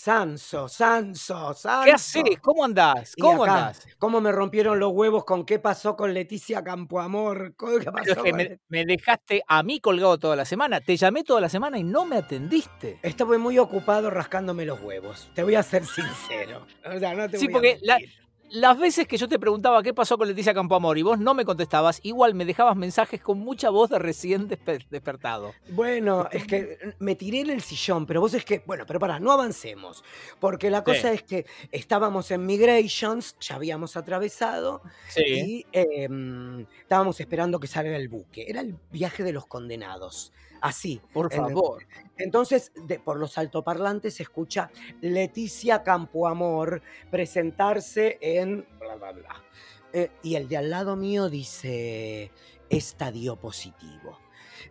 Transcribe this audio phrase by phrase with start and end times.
[0.00, 1.84] Sanso, Sanso, Sanso.
[1.86, 2.22] ¿Qué haces?
[2.42, 3.14] ¿Cómo andás?
[3.18, 3.86] ¿Cómo acá, andás?
[3.98, 7.54] ¿Cómo me rompieron los huevos con qué pasó con Leticia Campoamor?
[7.56, 10.82] ¿Cómo- ¿Qué Pero es pasó que me, me dejaste a mí colgado toda la semana.
[10.82, 12.98] Te llamé toda la semana y no me atendiste.
[13.02, 15.30] Estuve muy ocupado rascándome los huevos.
[15.34, 16.66] Te voy a ser sincero.
[16.84, 18.25] O sea, no te Sí, voy a porque la- mentir.
[18.50, 21.44] Las veces que yo te preguntaba qué pasó con Leticia Campoamor y vos no me
[21.44, 25.52] contestabas, igual me dejabas mensajes con mucha voz de recién despe- despertado.
[25.70, 29.18] Bueno, es que me tiré en el sillón, pero vos es que, bueno, pero pará,
[29.18, 30.04] no avancemos,
[30.38, 35.22] porque la cosa es que estábamos en Migrations, ya habíamos atravesado, Sí.
[35.24, 38.46] y eh, mm, estábamos esperando que salga el buque.
[38.48, 41.00] Era el viaje de los condenados, así.
[41.12, 41.84] Por favor.
[42.18, 44.70] Entonces, de- por los altoparlantes se escucha
[45.02, 49.44] Leticia Campoamor presentarse en bla, bla, bla.
[49.92, 52.30] Eh, y el de al lado mío dice
[52.68, 54.18] estadio positivo.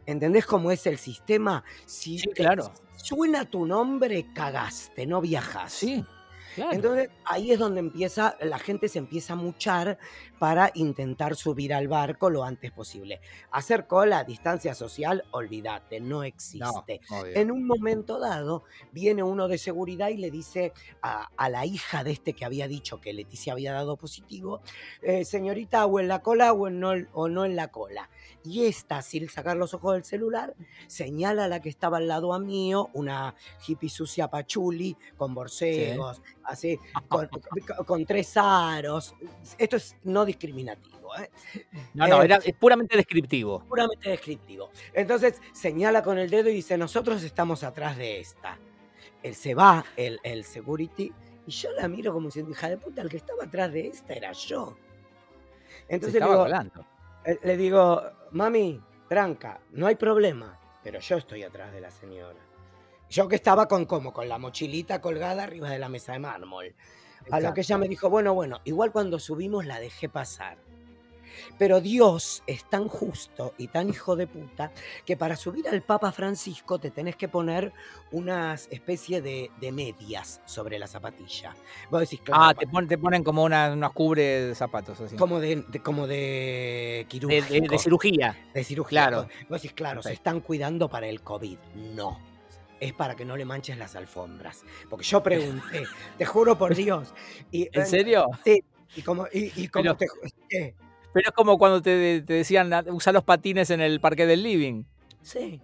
[0.05, 1.63] ¿Entendés cómo es el sistema?
[1.85, 2.71] Si Sí, claro.
[2.95, 5.71] suena tu nombre, cagaste, no viajas.
[5.71, 6.03] Sí,
[6.55, 6.71] claro.
[6.73, 9.97] Entonces ahí es donde empieza, la gente se empieza a muchar
[10.39, 13.21] para intentar subir al barco lo antes posible.
[13.51, 17.01] Hacer cola a distancia social, olvídate, no existe.
[17.33, 22.03] En un momento dado, viene uno de seguridad y le dice a, a la hija
[22.03, 24.61] de este que había dicho que Leticia había dado positivo,
[25.01, 28.09] eh, señorita, o en la cola o, en no, o no en la cola.
[28.43, 30.55] Y esta, sin sacar los ojos del celular,
[30.87, 36.21] señala a la que estaba al lado a mío, una hippie sucia pachuli, con borcegos,
[36.45, 36.79] así,
[37.85, 39.15] con, tres aros.
[39.57, 41.29] Esto es no discriminativo, ¿eh?
[41.93, 43.63] No, no, eh, era, es puramente descriptivo.
[43.67, 44.69] puramente descriptivo.
[44.93, 48.57] Entonces señala con el dedo y dice, nosotros estamos atrás de esta.
[49.23, 51.11] Él se va, el, el security,
[51.47, 54.13] y yo la miro como diciendo, hija de puta, el que estaba atrás de esta
[54.13, 54.75] era yo.
[55.87, 56.47] Entonces le digo,
[57.25, 58.01] eh, le digo,
[58.31, 62.39] mami, tranca, no hay problema, pero yo estoy atrás de la señora.
[63.09, 66.73] Yo que estaba con como con la mochilita colgada arriba de la mesa de mármol.
[67.31, 70.57] A lo que ella me dijo, bueno, bueno, igual cuando subimos la dejé pasar.
[71.57, 74.71] Pero Dios es tan justo y tan hijo de puta
[75.05, 77.73] que para subir al Papa Francisco te tenés que poner
[78.11, 81.53] unas especie de, de medias sobre la zapatilla.
[81.91, 85.15] Vos decís, claro, Ah, te, pon- te ponen como una, unos cubre de zapatos así.
[85.17, 88.37] como de, de- como de De, de- cirugía.
[88.53, 89.07] De cirugía.
[89.07, 89.27] Claro.
[89.49, 91.57] Vos- decís, claro, se están cuidando para el COVID.
[91.95, 92.17] No.
[92.79, 94.63] Es para que no le manches las alfombras.
[94.89, 95.83] Porque yo pregunté,
[96.17, 97.13] te juro por Dios.
[97.51, 98.27] Y, ¿En serio?
[98.43, 98.63] Sí.
[98.95, 100.13] Y como, y, y como Pero-
[100.49, 100.75] te.
[101.13, 104.43] Pero es como cuando te, te decían "Ah, usa los patines en el parque del
[104.43, 104.83] living.
[105.21, 105.61] Sí.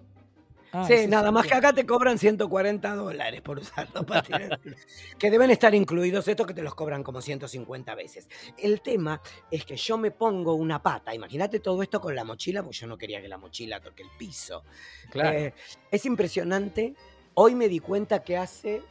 [0.73, 4.49] Ah, sí, nada más que acá te cobran 140 dólares por usar los patines.
[5.19, 8.29] que deben estar incluidos estos que te los cobran como 150 veces.
[8.57, 11.13] El tema es que yo me pongo una pata.
[11.13, 14.09] Imagínate todo esto con la mochila, porque yo no quería que la mochila toque el
[14.17, 14.63] piso.
[15.09, 15.37] Claro.
[15.37, 15.53] Eh,
[15.91, 16.95] es impresionante.
[17.33, 18.81] Hoy me di cuenta que hace,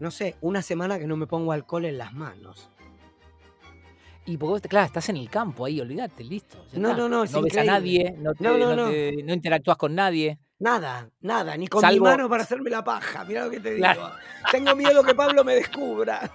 [0.00, 2.70] no sé, una semana que no me pongo alcohol en las manos.
[4.26, 6.64] Y porque vos, claro, estás en el campo ahí, olvídate, listo.
[6.72, 8.90] No, no, no, es No ves a nadie, no, te- No, no, no no.
[8.90, 10.38] te- no interactúas con nadie.
[10.60, 13.24] Nada, nada, ni con Salvo- mi mano para hacerme la paja.
[13.24, 13.86] Mira lo que te digo.
[14.50, 16.30] Tengo miedo que Pablo me descubra.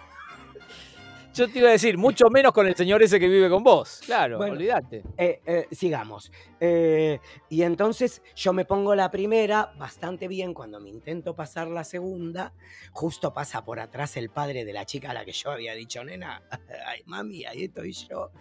[1.33, 4.01] Yo te iba a decir, mucho menos con el señor ese que vive con vos.
[4.05, 4.53] Claro, Bueno.
[4.53, 5.03] olvídate.
[5.15, 6.31] Eh, eh, sigamos.
[6.59, 7.19] Eh,
[7.49, 10.53] y entonces yo me pongo la primera bastante bien.
[10.53, 12.53] Cuando me intento pasar la segunda,
[12.91, 16.03] justo pasa por atrás el padre de la chica a la que yo había dicho,
[16.03, 16.41] nena,
[16.87, 18.31] ay, mami, ahí estoy yo.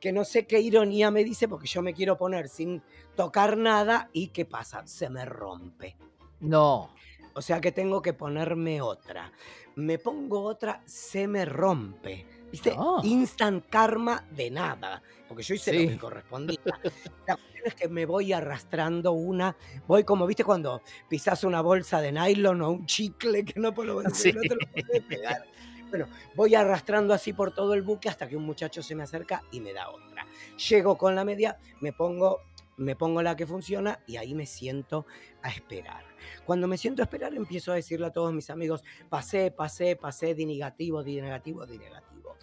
[0.00, 2.82] Que no sé qué ironía me dice porque yo me quiero poner sin
[3.14, 4.86] tocar nada y ¿qué pasa?
[4.86, 5.96] Se me rompe.
[6.40, 6.94] No.
[7.34, 9.32] O sea que tengo que ponerme otra.
[9.76, 12.26] Me pongo otra, se me rompe.
[12.50, 12.74] ¿Viste?
[12.74, 13.00] No.
[13.04, 15.02] Instant karma de nada.
[15.28, 15.84] Porque yo hice Sí.
[15.84, 16.58] lo que correspondía.
[17.26, 19.56] La cuestión es que me voy arrastrando una.
[19.86, 20.42] Voy como, ¿viste?
[20.42, 24.32] Cuando pisas una bolsa de nylon o un chicle que no, lo, Sí.
[24.32, 25.44] no te lo podés pegar.
[25.90, 29.42] Bueno, voy arrastrando así por todo el buque hasta que un muchacho se me acerca
[29.50, 30.24] y me da otra.
[30.68, 32.42] Llego con la media, me pongo,
[32.80, 35.06] me pongo la que funciona y ahí me siento
[35.42, 36.02] a esperar.
[36.44, 40.34] Cuando me siento a esperar, empiezo a decirle a todos mis amigos, pasé, pasé, pasé,
[40.34, 42.36] di negativo, di negativo, di negativo.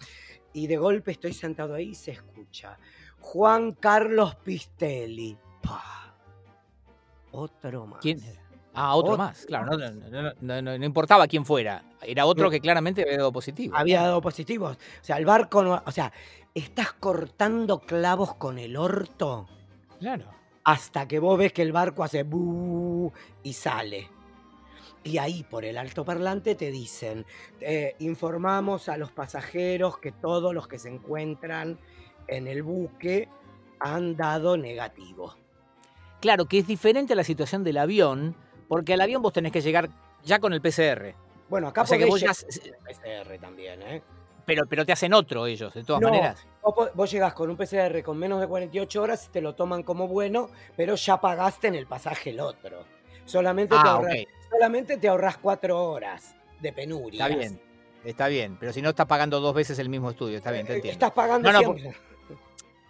[0.52, 2.78] Y de golpe estoy sentado ahí y se escucha.
[3.20, 5.36] Juan Carlos Pistelli.
[5.60, 6.14] Pa.
[7.32, 8.00] Otro más.
[8.00, 8.20] ¿Quién?
[8.74, 9.44] Ah, otro Otro más.
[9.44, 11.82] Claro, no, no, no, no, no- no importaba quién fuera.
[12.00, 13.76] Era otro que claramente había dado positivo.
[13.76, 14.76] Había dado positivos.
[14.76, 15.82] O sea, el barco no.
[15.84, 16.12] O sea,
[16.54, 19.48] estás cortando clavos con el orto
[19.98, 20.24] Claro.
[20.64, 23.10] hasta que vos ves que el barco hace bu
[23.42, 24.08] y sale.
[25.04, 27.24] Y ahí por el altoparlante te dicen,
[27.60, 31.78] eh, informamos a los pasajeros que todos los que se encuentran
[32.26, 33.28] en el buque
[33.80, 35.34] han dado negativo.
[36.20, 38.34] Claro, que es diferente a la situación del avión,
[38.66, 39.88] porque al avión vos tenés que llegar
[40.24, 41.14] ya con el PCR.
[41.48, 44.02] Bueno, acá O sea que vos ya- con PCR también, ¿eh?
[44.48, 46.44] Pero, pero te hacen otro ellos, de todas No, maneras.
[46.62, 49.82] Vos, vos llegás con un PCR con menos de 48 horas y te lo toman
[49.82, 52.84] como bueno, pero ya pagaste en el pasaje el otro.
[53.26, 54.28] Solamente, te, Ah, ahorras, ok.
[54.50, 57.26] solamente te ahorras cuatro horas de penuria.
[57.26, 57.60] Está bien.
[58.04, 60.76] Está bien, pero si no estás pagando dos veces el mismo estudio, está bien, te
[60.76, 60.88] entiendo.
[60.88, 61.94] Eh, Estás pagando No, no, siempre.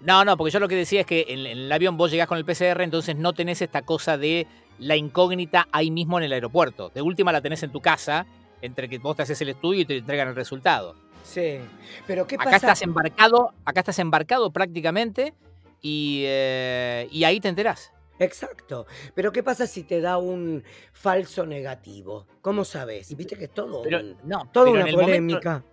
[0.01, 2.29] No, no, porque yo lo que decía es que en, en el avión vos llegás
[2.29, 4.47] con el PCR, entonces no tenés esta cosa de
[4.79, 6.91] la incógnita ahí mismo en el aeropuerto.
[6.91, 8.27] De última la tenés en tu casa,
[8.63, 10.95] entre que vos te haces el estudio y te entregan el resultado.
[11.23, 11.59] Sí.
[12.07, 12.57] Pero ¿qué Acá pasa?
[12.57, 15.35] estás embarcado, acá estás embarcado prácticamente
[15.83, 17.93] y, eh, y ahí te enterás.
[18.19, 18.87] Exacto.
[19.15, 22.27] Pero ¿qué pasa si te da un falso negativo?
[22.41, 23.15] ¿Cómo sabes?
[23.17, 25.65] Viste que es todo, Pero no, toda pero una momento- polémica.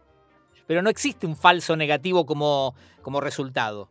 [0.67, 3.89] pero no existe un falso negativo como, como resultado.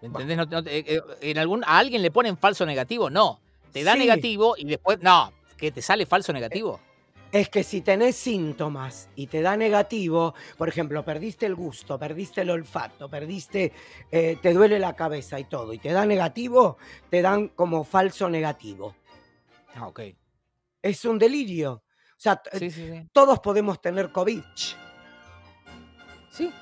[0.00, 0.36] ¿Me ¿Entendés?
[0.36, 3.10] No- no- eh, eh, en algún, ¿A alguien le ponen falso negativo?
[3.10, 3.40] No.
[3.72, 3.98] Te da Sí.
[3.98, 4.98] negativo y después.
[5.02, 5.32] No.
[5.56, 6.80] ¿Qué te sale falso negativo?
[7.32, 12.40] Es que si tenés síntomas y te da negativo, por ejemplo, perdiste el gusto, perdiste
[12.40, 13.72] el olfato, perdiste,
[14.10, 16.76] eh, te duele la cabeza y todo, y te da negativo,
[17.08, 18.96] te dan como falso negativo.
[19.76, 20.00] Ah, ok.
[20.82, 21.72] Es un delirio.
[21.74, 21.82] O
[22.22, 23.08] sea, t- Sí, sí, sí.
[23.12, 24.42] todos podemos tener COVID.
[26.30, 26.52] Sí.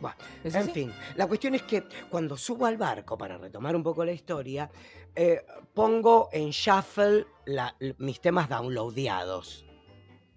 [0.00, 3.82] Bueno, ¿Es En fin, la cuestión es que cuando subo al barco, para retomar un
[3.82, 4.70] poco la historia,
[5.14, 9.65] eh, pongo en shuffle la- mis temas downloadeados.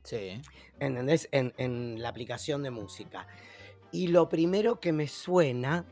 [0.03, 0.41] Sí.
[0.79, 1.27] ¿entendés?
[1.31, 3.27] En, en la aplicación de música.
[3.91, 5.85] Y lo primero que me suena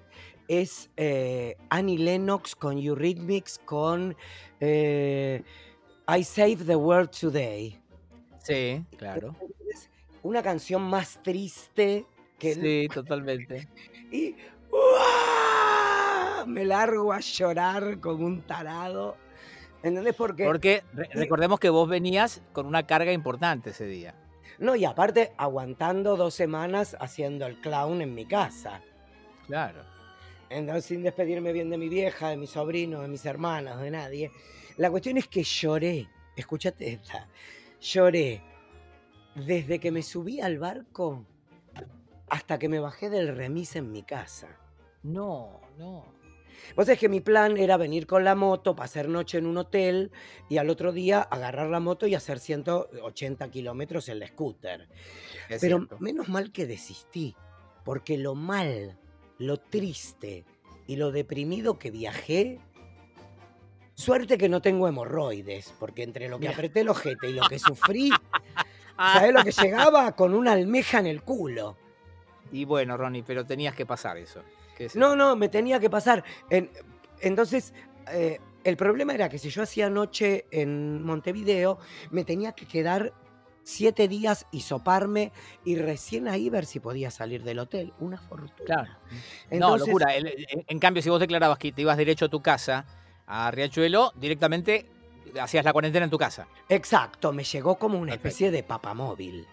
[0.47, 4.15] es eh, Annie Lennox con Eurythmics con
[4.59, 5.43] eh,
[6.07, 7.81] I Save the World Today.
[8.43, 9.35] Sí, claro.
[9.69, 9.89] Es
[10.23, 12.05] una canción más triste
[12.39, 12.51] que...
[12.53, 13.67] el- Sí, totalmente.
[14.11, 14.35] Y
[14.71, 16.45] ¡uah!
[16.45, 19.17] me largo a llorar como un tarado.
[19.83, 20.15] ¿Entendés?
[20.15, 20.45] Porque...
[20.45, 24.15] Porque re- recordemos que vos venías con una carga importante ese día.
[24.59, 28.81] No, y aparte aguantando dos semanas haciendo el clown en mi casa.
[29.45, 29.81] Claro.
[30.49, 34.31] Entonces, sin despedirme bien de mi vieja, de mis sobrinos, de mis hermanas, de nadie.
[34.77, 36.07] La cuestión es que lloré.
[36.35, 37.27] Escúchate esta.
[37.81, 38.41] Lloré
[39.35, 41.25] desde que me subí al barco
[42.29, 44.47] hasta que me bajé del remis en mi casa.
[45.03, 46.16] No, no.
[46.75, 50.11] Vos sabés que mi plan era venir con la moto, pasar noche en un hotel
[50.49, 54.87] y al otro día agarrar la moto y hacer 180 kilómetros en la scooter.
[55.49, 55.97] Es Pero cierto.
[55.99, 57.35] menos mal que desistí,
[57.83, 58.97] porque lo mal,
[59.37, 60.45] lo triste
[60.87, 62.59] y lo deprimido que viajé,
[63.95, 67.59] suerte que no tengo hemorroides, porque entre lo que apreté el ojete y lo que
[67.59, 68.11] sufrí,
[68.97, 70.15] ¿sabés lo que llegaba?
[70.15, 71.77] Con una almeja en el culo.
[72.51, 74.41] Y bueno, Ronnie, pero tenías que pasar eso.
[74.95, 76.23] No, no, me tenía que pasar.
[76.49, 76.69] En-
[77.21, 77.73] entonces,
[78.11, 81.79] eh, el problema era que si yo hacía noche en Montevideo,
[82.11, 83.13] me tenía que quedar
[83.63, 85.31] siete días y soparme
[85.65, 87.93] y recién ahí ver si podía salir del hotel.
[87.99, 88.65] Una fortuna.
[88.65, 88.91] Claro.
[89.51, 90.15] no, locura.
[90.15, 92.85] El- En, en cambio, si vos declarabas que te ibas derecho a tu casa,
[93.25, 94.89] a Riachuelo, directamente
[95.41, 96.47] hacías la cuarentena en tu casa.
[96.69, 98.27] Exacto, me llegó como una Perfecto.
[98.29, 99.45] especie de papamóvil.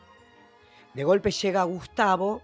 [0.94, 2.40] De golpe llega Gustavo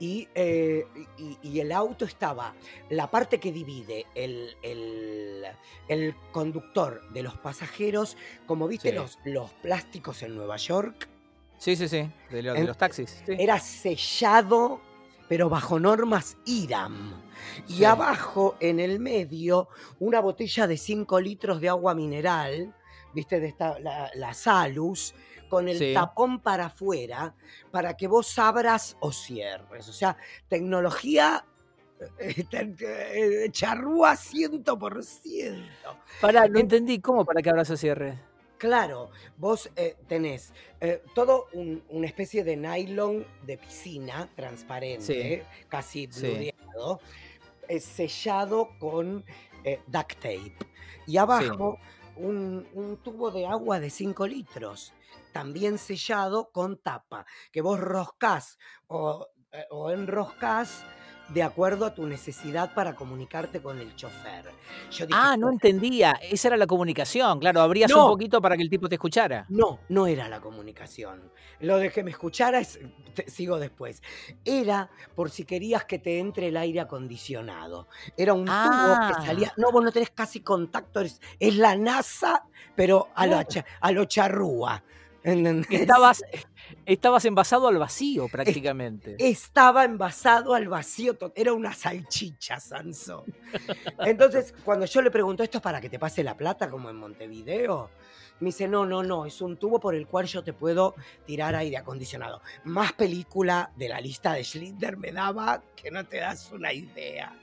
[0.00, 0.86] y, eh,
[1.16, 2.54] y- y el auto estaba,
[2.90, 5.44] la parte que divide el, el-
[5.88, 8.94] el conductor de los pasajeros, como viste Sí.
[8.94, 11.08] los, los plásticos en Nueva York,
[11.58, 12.08] Sí, sí, sí.
[12.30, 13.22] De, lo- de En- los taxis.
[13.26, 13.32] sí.
[13.36, 14.80] era sellado,
[15.28, 17.20] pero bajo normas IRAM.
[17.66, 17.84] Y Sí.
[17.84, 22.72] abajo, en el medio, una botella de 5 litros de agua mineral,
[23.12, 25.14] viste, de esta, la, la Salus,
[25.48, 25.94] con el Sí.
[25.94, 27.34] tapón para afuera,
[27.70, 29.88] para que vos abras o cierres.
[29.88, 30.16] O sea,
[30.48, 31.44] tecnología
[32.18, 35.66] eh, eh, charrúa 100%.
[36.20, 37.00] Pará, no En- entendí.
[37.00, 38.16] ¿Cómo para que abras o cierres?
[38.56, 46.08] Claro, vos eh, tenés eh, todo un- una especie de nylon de piscina transparente, casi
[46.10, 46.26] Sí.
[46.26, 47.00] blureado,
[47.68, 49.24] eh, sellado con
[49.64, 50.54] eh, duct tape.
[51.06, 51.78] Y abajo
[52.16, 54.92] un, un tubo de agua de 5 litros,
[55.42, 60.82] también sellado con tapa, que vos roscás o, eh, o enroscás
[61.28, 64.46] de acuerdo a tu necesidad para comunicarte con el chofer.
[64.90, 66.12] Yo dije, Ah, no entendía.
[66.22, 67.38] Esa era la comunicación.
[67.38, 68.06] Claro, abrías No.
[68.06, 69.44] un poquito para que el tipo te escuchara.
[69.50, 71.30] No, no era la comunicación.
[71.60, 72.80] Lo de que me escuchara es,
[73.14, 74.02] te- sigo después.
[74.44, 77.88] Era por si querías que te entre el aire acondicionado.
[78.16, 79.12] Era un tubo Ah.
[79.20, 79.52] que salía.
[79.58, 81.00] No, vos no tenés casi contacto.
[81.02, 82.42] Es, es la NASA,
[82.74, 84.82] pero a cha- a lo charrúa.
[85.22, 85.80] ¿Entendés?
[85.80, 86.22] Estabas,
[86.86, 89.16] estabas envasado al vacío prácticamente.
[89.18, 93.24] Estaba envasado al vacío, era una salchicha, Sansón.
[94.00, 96.96] Entonces, cuando yo le pregunto, ¿esto es para que te pase la plata como en
[96.96, 97.90] Montevideo?
[98.40, 100.94] Me dice, no, no, no, es un tubo por el cual yo te puedo
[101.26, 102.40] tirar aire acondicionado.
[102.64, 107.36] Más película de la lista de Schindler me daba que no te das una idea.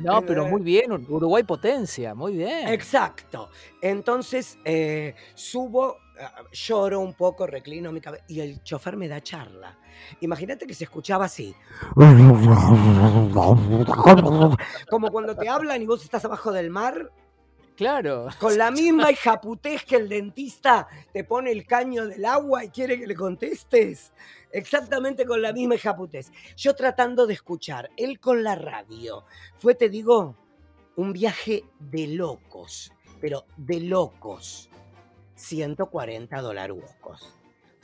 [0.00, 2.68] No, pero muy bien, Uruguay potencia, muy bien.
[2.68, 3.50] Exacto.
[3.82, 5.98] Entonces eh, subo,
[6.52, 9.78] lloro un poco, reclino mi cabeza y el chofer me da charla.
[10.20, 11.54] Imagínate que se escuchaba así.
[14.88, 17.10] Como cuando te hablan y vos estás abajo del mar,
[17.76, 18.26] Claro.
[18.40, 22.98] con la misma hijaputez que el dentista te pone el caño del agua y quiere
[22.98, 24.12] que le contestes.
[24.50, 26.32] Exactamente con la misma hijaputez.
[26.56, 29.24] Yo tratando de escuchar, él con la radio.
[29.58, 30.34] Fue, te digo,
[30.96, 34.70] un viaje de locos, pero de locos.
[35.38, 37.37] 140 dolaruscos.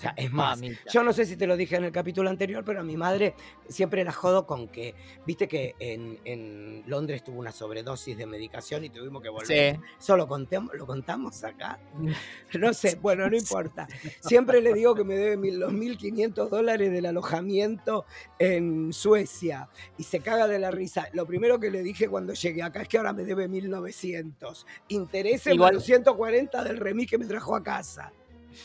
[0.05, 0.91] Sea, es más, Mamita.
[0.93, 3.35] yo no sé si te lo dije en el capítulo anterior, pero a mi madre
[3.69, 4.95] siempre la jodo con que,
[5.27, 9.75] viste que en, en Londres tuvo una sobredosis de medicación y tuvimos que volver.
[9.77, 9.81] Sí.
[9.99, 11.79] ¿Eso lo, contemos, lo contamos acá?
[12.59, 13.89] No sé, bueno, no importa.
[14.21, 18.05] Siempre le digo que me debe mil- los 1.500 dólares del alojamiento
[18.39, 19.69] en Suecia
[19.99, 21.09] y se caga de la risa.
[21.15, 24.65] Lo primero que le dije cuando llegué acá es que ahora me debe 1.900.
[24.89, 28.13] Interés Igual- los 140 del remis que me trajo a casa.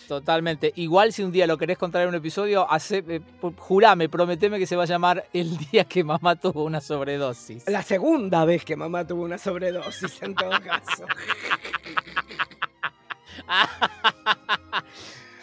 [0.08, 0.72] Totalmente.
[0.76, 3.22] Igual si un día lo querés contar en un episodio, hace, eh,
[3.58, 7.68] jurame, prometeme que se va a llamar El día que mamá tuvo una sobredosis.
[7.70, 11.06] La segunda vez que mamá tuvo una sobredosis, en todo caso.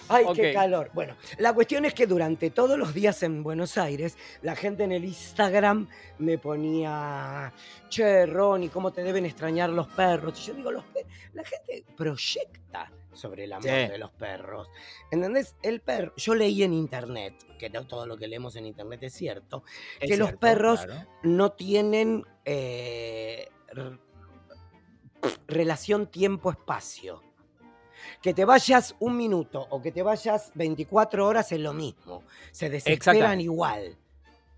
[0.09, 0.91] Ay, qué calor.
[0.95, 4.93] Bueno, la cuestión es que durante todos los días en Buenos Aires, la gente en
[4.93, 5.89] el Instagram
[6.19, 7.53] me ponía,
[7.89, 10.39] che, Ronnie, ¿cómo te deben extrañar los perros?
[10.41, 13.71] Y yo digo, los pe- la gente proyecta sobre el amor Sí.
[13.71, 14.69] de los perros.
[15.11, 15.55] ¿Entendés?
[15.63, 19.15] El perro, yo leí en internet, que no todo lo que leemos en internet es
[19.15, 19.63] cierto,
[20.01, 21.09] Es que los perros claro.
[21.23, 23.49] no tienen eh,
[25.47, 27.23] relación tiempo-espacio.
[28.23, 32.23] Que te vayas un minuto o que te vayas 24 horas es lo mismo.
[32.53, 33.97] Se desesperan igual.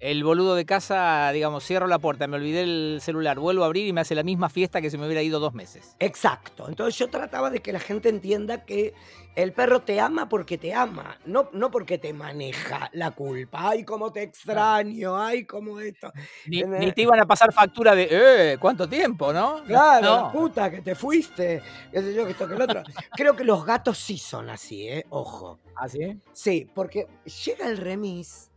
[0.00, 3.84] El boludo de casa, digamos, cierro la puerta, me olvidé el celular, vuelvo a abrir
[3.88, 5.96] y me hace la misma fiesta que si me hubiera ido dos meses.
[5.98, 6.68] Exacto.
[6.68, 8.94] Entonces yo trataba de que la gente entienda que
[9.34, 13.70] el perro te ama porque te ama, no, no porque te maneja la culpa.
[13.70, 16.12] Ay, cómo te extraño, ay, cómo esto.
[16.46, 16.62] Ni,
[16.92, 18.08] te iban a pasar factura de,
[18.52, 19.64] eh, ¿cuánto tiempo, no?
[19.64, 20.16] Claro, No.
[20.26, 22.84] la puta, que te fuiste, qué sé yo, que esto, que el otro.
[23.16, 25.04] Creo que los gatos sí son así, ¿eh?
[25.10, 25.58] Ojo.
[25.74, 26.20] ¿Ah, sí?
[26.32, 27.08] Sí, porque
[27.44, 28.50] llega el remis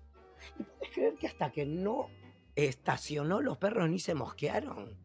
[0.60, 2.10] y puedes creer que hasta que no
[2.56, 4.98] estacionó los perros ni se mosquearon.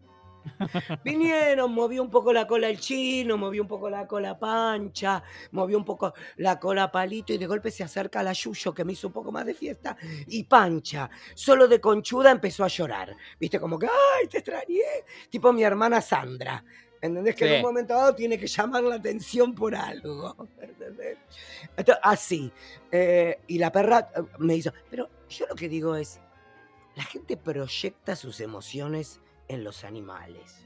[1.05, 5.77] Vinieron, movió un poco la cola el chino, movió un poco la cola pancha, movió
[5.79, 9.09] un poco la cola palito y de golpe se acerca la Yuyo que me hizo
[9.09, 9.97] un poco más de fiesta
[10.29, 13.15] y pancha, solo de conchuda empezó a llorar.
[13.39, 15.05] Viste, como que, ¡ay, te extrañé!
[15.31, 16.63] Tipo mi hermana Sandra.
[17.01, 17.37] ¿Entendés?
[17.37, 20.49] Que en un momento dado tiene que llamar la atención por algo.
[20.61, 21.19] ¿entendés?
[21.77, 22.51] Entonces, así.
[22.91, 24.73] Eh, y la perra eh, me hizo.
[24.91, 26.21] Pero yo lo que digo es:
[26.95, 30.65] la gente proyecta sus emociones en los animales.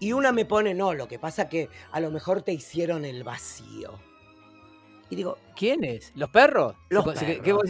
[0.00, 3.22] Y una me pone, no, lo que pasa que a lo mejor te hicieron el
[3.24, 3.98] vacío.
[5.10, 6.12] Y digo, ¿Quiénes?
[6.16, 6.76] ¿Los perros?
[6.90, 7.62] Los ¿Qué- qué- perros.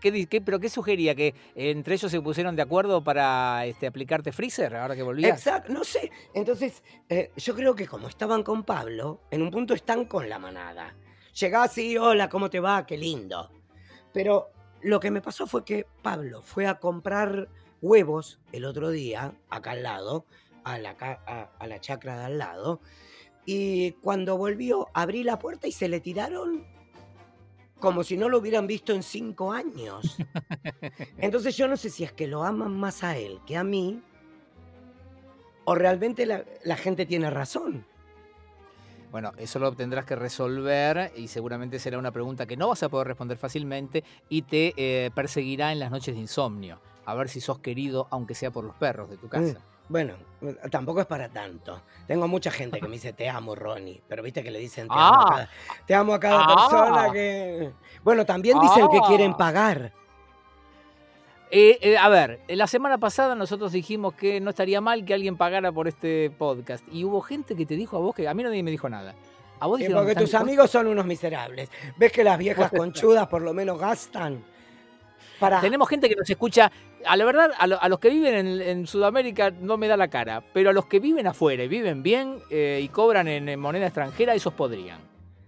[0.00, 1.14] qué- ¿Pero qué sugería?
[1.14, 5.36] ¿Que entre ellos se pusieron de acuerdo para este, aplicarte freezer ahora que volvías?
[5.38, 6.10] exacto, no sé.
[6.32, 10.38] Entonces, eh, yo creo que como estaban con Pablo, en un punto están con la
[10.38, 10.96] manada.
[11.38, 12.86] Llegás así, hola, ¿cómo te va?
[12.86, 13.50] Qué lindo.
[14.14, 14.50] Pero
[14.82, 17.48] lo que me pasó fue que Pablo fue a comprar
[17.80, 20.26] huevos el otro día, acá al lado,
[20.64, 22.80] a la, a, a la chacra de al lado,
[23.44, 26.66] y cuando volvió, abrí la puerta y se le tiraron
[27.78, 30.16] como si no lo hubieran visto en cinco años.
[31.18, 34.02] Entonces yo no sé si es que lo aman más a él que a mí,
[35.64, 37.86] o realmente la, la gente tiene razón.
[39.10, 42.88] Bueno, eso lo tendrás que resolver y seguramente será una pregunta que no vas a
[42.88, 46.80] poder responder fácilmente y te eh, perseguirá en las noches de insomnio.
[47.06, 49.58] A ver si sos querido, aunque sea por los perros de tu casa.
[49.88, 50.14] Bueno,
[50.70, 51.80] tampoco es para tanto.
[52.08, 54.94] Tengo mucha gente que me dice te amo, Ronnie, pero viste que le dicen te
[54.94, 55.26] amo a Ah.
[55.30, 55.50] cada,
[55.86, 56.54] te amo a cada Ah.
[56.68, 57.72] persona que...
[58.02, 59.06] Bueno, también dicen que Ah.
[59.06, 59.92] quieren pagar.
[61.50, 65.36] Eh, eh, a ver, la semana pasada nosotros dijimos que no estaría mal que alguien
[65.36, 66.84] pagara por este podcast.
[66.92, 69.14] Y hubo gente que te dijo a vos que a mí nadie me dijo nada.
[69.60, 70.40] A vos Sí, dijeron, porque "Están tus dispuestos".
[70.48, 71.70] amigos son unos miserables.
[71.96, 74.42] ¿Ves que las viejas conchudas por lo menos gastan?
[75.38, 75.60] Para...
[75.60, 76.70] Tenemos gente que nos escucha.
[77.06, 79.96] A la verdad, a, lo- a los que viven en, en Sudamérica no me da
[79.96, 80.42] la cara.
[80.52, 83.86] Pero a los que viven afuera y viven bien eh, y cobran en, en moneda
[83.86, 84.98] extranjera, esos podrían.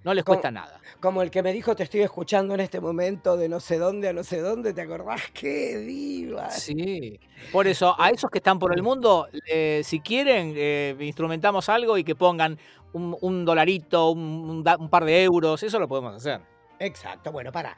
[0.08, 0.80] No les cuesta nada.
[1.00, 4.08] Como el que me dijo, te estoy escuchando en este momento de no sé dónde
[4.08, 5.20] a no sé dónde, ¿te acordás?
[5.34, 6.48] ¡Qué diva!
[6.48, 7.20] Sí.
[7.52, 11.98] Por eso, a esos que están por el mundo, eh, si quieren, eh, instrumentamos algo
[11.98, 12.58] y que pongan
[12.94, 16.40] un, un dolarito, un, par de euros, eso lo podemos hacer.
[16.78, 17.76] Exacto, bueno, para.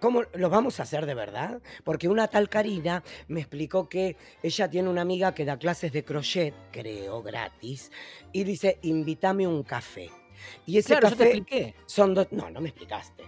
[0.00, 1.62] ¿Cómo lo vamos a hacer de verdad?
[1.84, 6.04] Porque una tal Karina me explicó que ella tiene una amiga que da clases de
[6.04, 7.92] crochet, creo, gratis,
[8.32, 10.10] y dice, invítame un café.
[10.66, 11.74] Y ese Claro, yo te café expliqué.
[11.86, 12.26] son dos...
[12.30, 13.24] No, no me explicaste.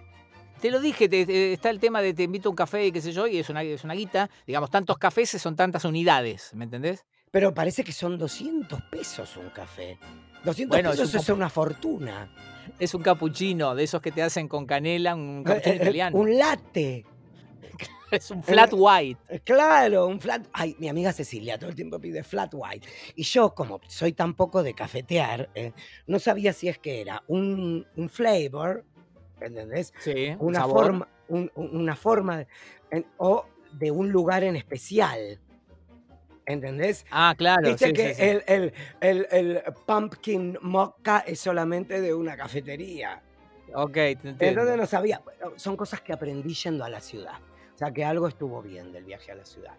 [0.60, 2.92] Te lo dije, te- te- está el tema de te invito a un café y
[2.92, 4.30] qué sé yo, y es una, es una guita.
[4.46, 7.04] Digamos, tantos cafés son tantas unidades, ¿me entendés?
[7.32, 9.98] Pero parece que son 200 pesos un café.
[10.44, 12.30] 200 Bueno, es pesos un es poco- una fortuna.
[12.78, 16.16] Es un cappuccino, de esos que te hacen con canela, un cappuccino Eh, eh, italiano.
[16.16, 17.04] Un latte.
[18.12, 19.20] Es un flat white.
[19.28, 20.46] Eh, Claro, un flat.
[20.52, 22.86] Ay, mi amiga Cecilia todo el tiempo pide flat white.
[23.16, 25.72] Y yo, como soy tan poco de cafetear, eh,
[26.06, 28.84] no sabía si es que era un, un flavor,
[29.40, 29.92] ¿entendés?
[30.00, 30.84] Sí, un Una sabor.
[30.84, 32.46] forma, un- un- una forma de-
[32.90, 35.40] en- o de un lugar en especial.
[36.44, 37.06] ¿Entendés?
[37.10, 37.68] Ah, claro.
[37.68, 38.22] Viste sí, que sí, sí.
[38.22, 43.22] El, el- el- el pumpkin mocha es solamente de una cafetería.
[43.74, 44.44] Ok, te entiendo.
[44.44, 45.22] Entonces no sabía.
[45.56, 47.38] Son cosas que aprendí yendo a la ciudad.
[47.82, 49.72] O sea que algo estuvo bien del viaje a la ciudad.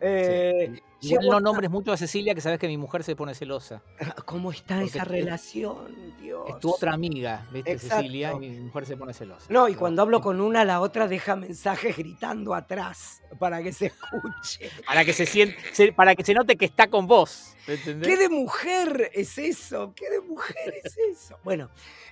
[0.00, 3.82] Eh, llego no nombres mucho a Cecilia, que sabes que mi mujer se pone celosa.
[4.24, 6.48] ¿Cómo está Porque esa es- relación, Dios?
[6.48, 7.72] Es tu otra amiga, ¿viste?
[7.72, 7.96] Exacto.
[7.96, 9.44] Cecilia, y mi mujer se pone celosa.
[9.50, 13.86] No, y cuando hablo con una, la otra deja mensajes gritando atrás para que se
[13.86, 14.70] escuche.
[14.86, 17.54] Para que se siente, para que se note que está con vos.
[17.66, 19.92] ¿Qué de mujer es eso?
[19.94, 21.38] ¿Qué de mujer es eso?
[21.44, 21.68] Bueno,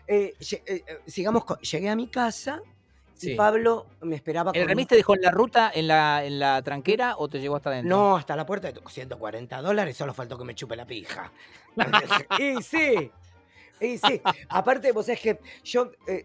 [0.07, 1.47] eh, eh, eh, sigamos.
[1.47, 2.61] con- llegué a mi casa
[3.21, 3.35] y.
[3.37, 6.63] Pablo me esperaba ¿El remis un- te dejó en la ruta, en la, en la
[6.63, 7.97] tranquera o te llevó hasta adentro?
[7.97, 11.31] No, hasta la puerta de 140 dólares, solo faltó que me chupe la pija.
[12.39, 13.11] y sí,
[13.81, 14.21] y sí.
[14.49, 16.25] Aparte, vos es que yo, eh,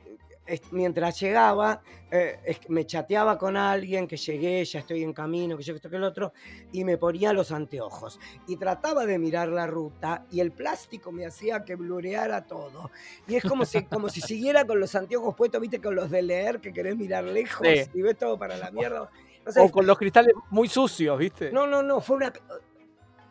[0.71, 5.75] mientras llegaba, eh, me chateaba con alguien que llegué, ya estoy en camino, que yo
[5.75, 6.33] esto que el otro,
[6.71, 8.19] y me ponía los anteojos.
[8.47, 12.91] Y trataba de mirar la ruta y el plástico me hacía que blureara todo.
[13.27, 16.21] Y es como si, como si siguiera con los anteojos puestos, viste, con los de
[16.21, 17.89] leer, que querés mirar lejos Sí.
[17.93, 19.09] y ves todo para la mierda.
[19.45, 21.51] No sé, O con los cristales muy sucios, ¿viste?
[21.51, 22.33] no, no, no, fue una.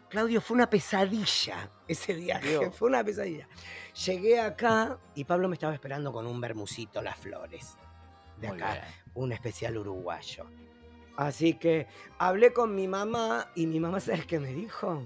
[0.08, 2.74] Claudio, fue una pesadilla ese viaje, Dios.
[2.76, 3.48] fue una pesadilla.
[4.06, 7.76] Llegué acá y Pablo me estaba esperando con un bermucito Las Flores,
[8.40, 8.84] de Muy acá, bien.
[9.14, 10.46] un especial uruguayo.
[11.16, 11.86] Así que
[12.18, 15.02] hablé con mi mamá y mi mamá, ¿sabes qué me dijo?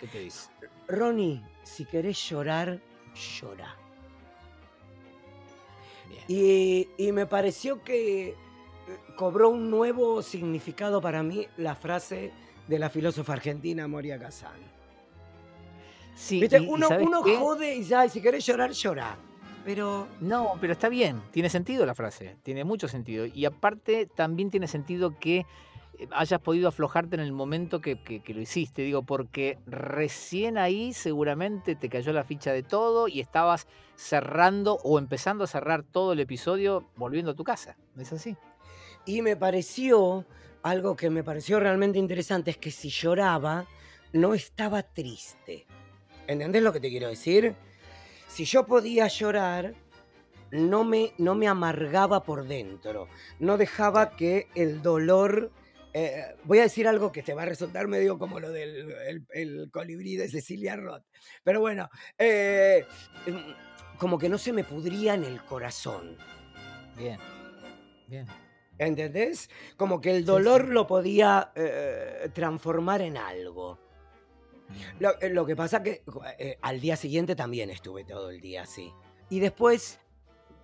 [0.00, 0.48] ¿Qué te dice?
[0.88, 2.80] Ronnie, si querés llorar,
[3.14, 3.76] llora.
[6.28, 8.36] Y, y me pareció que eh,
[9.16, 12.32] cobró un nuevo significado para mí la frase
[12.68, 14.60] de la filósofa argentina Moria Kazan.
[16.14, 16.58] Sí, ¿Viste?
[16.60, 16.88] y- uno
[17.38, 19.16] jode y ya, si querés llorar, llora.
[19.64, 23.26] Pero No, pero está bien, tiene sentido la frase, tiene mucho sentido.
[23.26, 25.44] Y aparte también tiene sentido que
[25.98, 30.56] eh, hayas podido aflojarte en el momento que, que- que lo hiciste, digo, porque recién
[30.56, 35.82] ahí seguramente te cayó la ficha de todo y estabas cerrando o empezando a cerrar
[35.82, 37.76] todo el episodio volviendo a tu casa.
[37.98, 38.36] ¿Es así?
[39.04, 40.24] Y me pareció,
[40.70, 43.66] algo que me pareció realmente interesante, es que si lloraba,
[44.12, 45.66] no estaba triste.
[46.26, 47.54] ¿Entendés lo que te quiero decir?
[48.28, 49.74] Si yo podía llorar,
[50.50, 55.52] no me, no me amargaba por dentro, no dejaba que el dolor...
[55.92, 59.26] eh, voy a decir algo que te va a resultar medio como lo del el,
[59.30, 61.04] el colibrí de Cecilia Roth.
[61.42, 62.84] Pero bueno, eh,
[63.98, 66.16] como que no se me pudría en el corazón.
[66.96, 67.18] Bien,
[68.08, 68.26] bien.
[68.78, 69.48] ¿Entendés?
[69.76, 70.72] Como que el dolor sí.
[70.72, 73.78] lo podía eh, transformar en algo.
[74.98, 76.02] Lo, eh, lo que pasa que
[76.38, 78.92] eh, al día siguiente también estuve todo el día así.
[79.30, 79.98] Y después,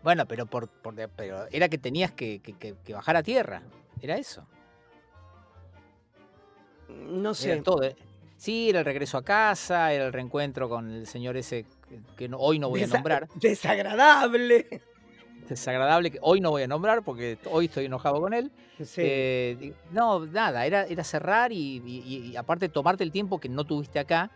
[0.03, 3.63] Bueno, pero, por, por- pero era que tenías que, que- que- que bajar a tierra,
[4.01, 4.47] era eso.
[6.89, 7.83] no Era sé, todo.
[7.85, 7.97] eh.
[8.37, 11.65] Sí, era el regreso a casa, era el reencuentro con el señor ese
[12.17, 13.29] que, no- hoy no voy a nombrar.
[13.37, 14.83] desagradable.
[15.49, 18.51] Desagradable que hoy no voy a nombrar porque hoy estoy enojado con él.
[18.83, 19.01] Sí.
[19.05, 23.65] Eh, no, nada, era, era cerrar y, y- y aparte tomarte el tiempo que no
[23.65, 24.31] tuviste acá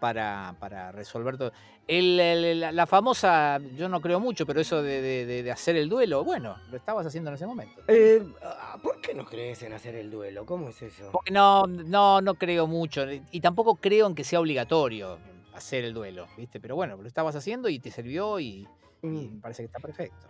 [0.00, 1.52] para, para resolver todo.
[1.88, 5.76] El- el- la, la famosa, yo no creo mucho, pero eso de, de- de- hacer
[5.76, 7.80] el duelo, bueno, lo estabas haciendo en ese momento.
[7.88, 10.44] Eh, ah, ¿Por qué no crees en hacer el duelo?
[10.46, 11.08] ¿Cómo es eso?
[11.12, 13.04] Porque no, no, no creo mucho.
[13.30, 15.18] Y tampoco creo en que sea obligatorio
[15.54, 16.60] hacer el duelo, ¿viste?
[16.60, 18.66] Pero bueno, lo estabas haciendo y te sirvió y.
[19.02, 20.28] me parece que está perfecto.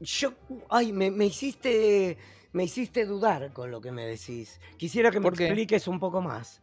[0.00, 0.32] Yo,
[0.68, 2.16] ay, me, me hiciste,
[2.52, 4.60] me hiciste dudar con lo que me decís.
[4.76, 6.62] Quisiera que me expliques un poco más.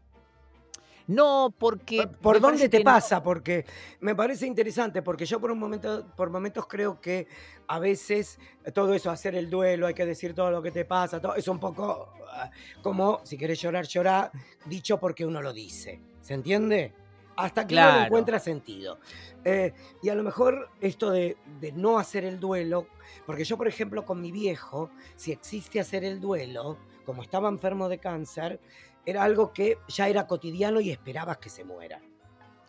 [1.07, 2.07] No, porque.
[2.21, 3.21] ¿Por dónde te no- pasa?
[3.21, 3.65] Porque
[3.99, 7.27] me parece interesante, porque yo por un momento, por momentos creo que
[7.67, 8.39] a veces
[8.73, 11.47] todo eso, hacer el duelo, hay que decir todo lo que te pasa, todo, es
[11.49, 12.49] un poco ah,
[12.81, 14.31] como si querés llorar, llorar,
[14.65, 15.99] dicho porque uno lo dice.
[16.21, 16.93] ¿Se entiende?
[17.35, 17.99] Hasta que Claro.
[18.01, 18.99] le encuentra sentido.
[19.43, 22.87] Eh, y a lo mejor esto de, de no hacer el duelo,
[23.25, 27.89] porque yo, por ejemplo, con mi viejo, si existe hacer el duelo, como estaba enfermo
[27.89, 28.59] de cáncer,
[29.05, 31.99] era algo que ya era cotidiano y esperabas que se muera.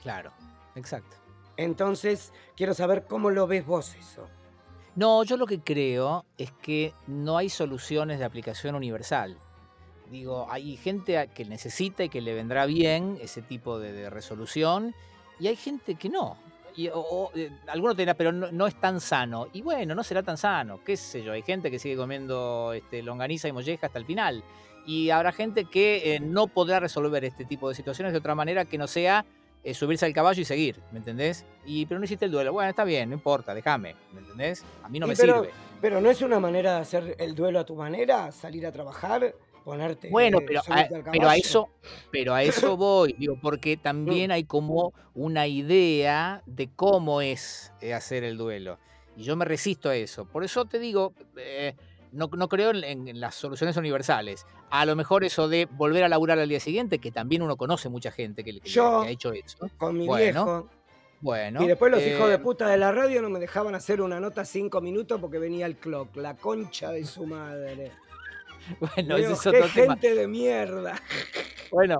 [0.02, 0.32] Claro,
[0.74, 1.16] exacto.
[1.56, 4.28] Entonces, quiero saber cómo lo ves vos eso.
[4.96, 9.38] No, yo lo que creo es que no hay soluciones de aplicación universal.
[10.10, 14.94] Digo, hay gente que necesita y que le vendrá bien ese tipo de, de resolución
[15.40, 16.36] y hay gente que no.
[16.76, 19.48] Y, o- o, eh, alguno te dirá, pero no, no es tan sano.
[19.52, 21.32] Y bueno, no será tan sano, qué sé yo.
[21.32, 24.42] Hay gente que sigue comiendo este, longaniza y molleja hasta el final.
[24.86, 28.64] Y habrá gente que eh, no podrá resolver este tipo de situaciones de otra manera
[28.66, 29.24] que no sea
[29.62, 31.46] eh, subirse al caballo y seguir, ¿me entendés?
[31.64, 32.52] Y, pero no hiciste el duelo.
[32.52, 34.62] Bueno, está bien, no importa, déjame, ¿me entendés?
[34.82, 35.54] A mí no me pero- sirve.
[35.80, 39.34] Pero no es una manera de hacer el duelo a tu manera, salir a trabajar,
[39.64, 40.08] ponerte.
[40.10, 41.68] Bueno, eh, pero a, pero a eso,
[42.12, 47.94] pero a eso voy, digo, porque también hay como una idea de cómo es eh,
[47.94, 48.78] hacer el duelo.
[49.16, 50.24] Y yo me resisto a eso.
[50.26, 51.74] Por eso te digo, eh,
[52.12, 54.44] no, no creo en, en las soluciones universales.
[54.70, 57.88] A lo mejor eso de volver a laburar al día siguiente, que también uno conoce
[57.88, 59.58] mucha gente que, que- Yo- que ha hecho eso.
[59.78, 60.68] Con mi Bueno, viejo.
[61.20, 61.62] Bueno.
[61.62, 64.20] y después los eh, hijos de puta de la radio no me dejaban hacer una
[64.20, 67.92] nota cinco minutos porque venía el clock, la concha de su madre.
[68.80, 69.94] Bueno, Digo, ese es qué otro tema.
[69.94, 71.00] gente de mierda.
[71.70, 71.98] Bueno,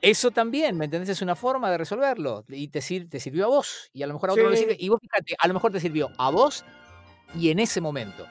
[0.00, 1.10] eso también, ¿me entendés?
[1.10, 2.44] Es una forma de resolverlo.
[2.48, 3.90] Y te, sir- te sirvió a vos.
[3.92, 4.62] Y a lo mejor a otro le Sí.
[4.62, 4.76] sirve.
[4.78, 6.64] Y vos fíjate, a lo mejor te sirvió a vos
[7.34, 8.26] y en ese momento.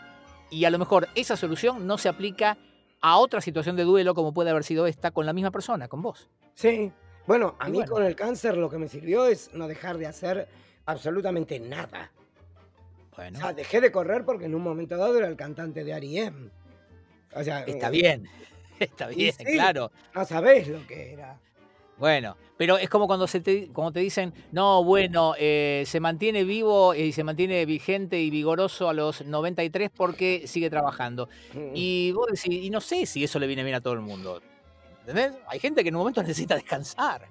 [0.49, 2.57] Y a lo mejor esa solución no se aplica
[3.01, 6.01] a otra situación de duelo como puede haber sido esta con la misma persona, con
[6.01, 6.27] vos.
[6.55, 6.91] Sí.
[7.27, 7.91] Bueno, a Y mí bueno.
[7.93, 10.47] con el cáncer lo que me sirvió es no dejar de hacer
[10.87, 12.11] absolutamente nada.
[13.15, 15.91] Bueno, O sea, dejé de correr porque en un momento dado era el cantante de
[15.91, 16.49] R.E.M.
[17.35, 18.29] O sea, está eh, bien.
[18.79, 19.43] Está bien, sí.
[19.43, 19.91] claro.
[20.15, 21.37] No sabés lo que era.
[21.97, 26.45] Bueno, pero es como cuando se te, como te dicen, no, bueno, eh, se mantiene
[26.45, 31.27] vivo y se mantiene vigente y vigoroso a los 93 porque sigue trabajando.
[31.53, 31.71] Mm.
[31.73, 34.41] Y vos decís, y no sé si eso le viene bien a todo el mundo.
[35.01, 35.33] ¿Entendés?
[35.47, 37.27] Hay gente que en un momento necesita descansar.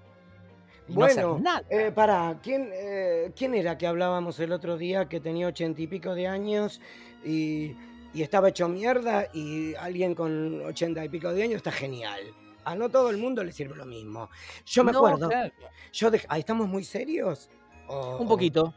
[0.87, 1.63] Y no Bueno, nada.
[1.71, 5.87] Eh, para, ¿quién, eh, ¿quién era que hablábamos el otro día que tenía ochenta y
[5.87, 6.83] pico de años
[7.25, 7.75] y,
[8.15, 12.21] y estaba hecho mierda y alguien con ochenta y pico de años está genial?
[12.65, 14.29] A no todo el mundo le sirve lo mismo.
[14.67, 15.53] Yo me No, acuerdo, claro,
[15.93, 17.49] yo ah, ¿estamos muy serios?
[17.89, 18.75] Un poquito.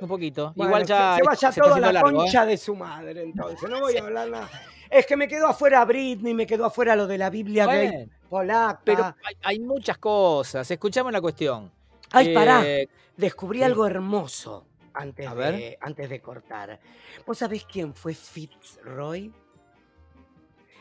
[0.00, 0.52] Un poquito.
[0.54, 1.16] Bueno, Igual ya.
[1.16, 2.14] Se, vaya se toda la largo, ¿eh?
[2.14, 3.68] concha de su madre, entonces.
[3.68, 4.50] No voy a hablar nada.
[4.90, 8.12] Es que me quedó afuera Britney, me quedó afuera lo de la Biblia gay Bueno,
[8.28, 8.80] polaca.
[8.84, 10.70] pero hay, hay muchas cosas.
[10.70, 11.70] Escuchame la cuestión.
[12.12, 12.62] Ay, pará.
[12.64, 13.64] Eh, Descubrí ¿qué?
[13.64, 14.64] algo hermoso
[14.96, 16.80] antes de, antes de cortar.
[17.26, 19.32] ¿Vos sabés quién fue Fitzroy?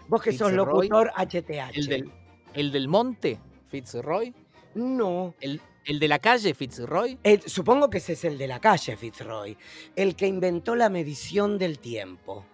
[0.08, 1.72] Vos que sos locutor HTH.
[1.78, 2.12] el, del,
[2.54, 4.34] el del monte, Fitzroy.
[4.76, 5.34] No.
[5.42, 7.18] El, el de la calle, Fitzroy.
[7.24, 9.58] el- supongo que ese es el de la calle, Fitzroy.
[9.96, 12.46] El que inventó la medición del tiempo.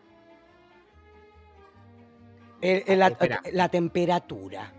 [2.62, 4.72] El- la, temperatura.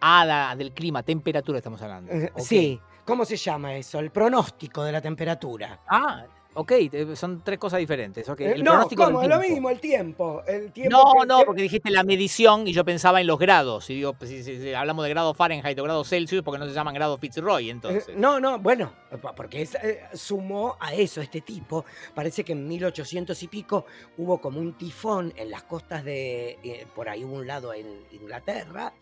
[0.00, 2.12] Ah, la- del clima, temperatura estamos hablando.
[2.12, 2.40] Eh, Ok.
[2.40, 2.80] Sí.
[3.08, 3.98] ¿Cómo se llama eso?
[4.00, 5.80] El pronóstico de la temperatura.
[5.88, 8.28] Ah, ok, eh, son tres cosas diferentes.
[8.28, 9.22] Eh, El no, ¿cómo?
[9.22, 10.42] Lo mismo, el tiempo.
[10.46, 13.38] El tiempo No, que- no, que- porque dijiste la medición y yo pensaba en los
[13.38, 13.88] grados.
[13.90, 16.66] Y digo, pues, si, si- si hablamos de grados Fahrenheit o grados Celsius, porque no
[16.66, 18.16] se llaman grados Fitzroy, Eh, entonces.
[18.16, 18.92] No, no, bueno,
[19.36, 21.84] porque es, eh, sumó a eso este tipo.
[22.14, 26.86] Parece que en 1800 y pico hubo como un tifón en las costas de, eh,
[26.94, 28.92] por ahí hubo un lado en Inglaterra,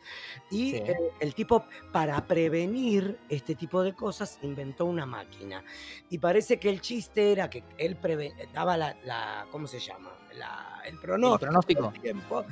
[0.50, 0.82] y Sí.
[1.20, 5.62] el tipo, para prevenir este tipo de cosas, inventó una máquina.
[6.10, 10.10] Y parece que el chiste era que él preve- daba la, la- ¿cómo se llama?
[10.34, 11.38] La- el pronóstico.
[11.38, 11.90] pronóstico.
[11.92, 12.44] del tiempo.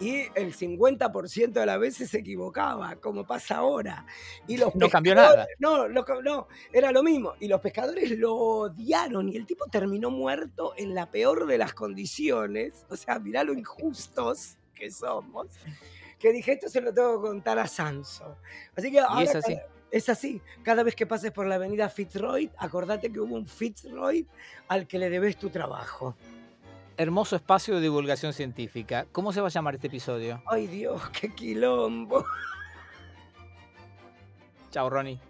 [0.00, 4.04] Y el 50% de las veces se equivocaba, como pasa ahora.
[4.48, 5.46] Y los No cambió nada.
[5.60, 7.34] No, lo ca- no, era lo mismo.
[7.38, 11.72] Y los pescadores lo odiaron y el tipo terminó muerto en la peor de las
[11.74, 12.84] condiciones.
[12.88, 15.46] O sea, mirá lo injustos que somos.
[16.18, 18.38] Que dije, esto se lo tengo que contar a Sanso.
[18.74, 19.56] Así que ahora así.
[19.92, 20.40] Es así.
[20.62, 24.26] Cada vez que pases por la avenida Fitzroy, acordate que hubo un Fitzroy
[24.68, 26.16] al que le debes tu trabajo.
[26.96, 29.06] Hermoso espacio de divulgación científica.
[29.12, 30.42] ¿Cómo se va a llamar este episodio?
[30.46, 32.24] Ay Dios, qué quilombo.
[34.70, 35.20] Chao, Ronnie.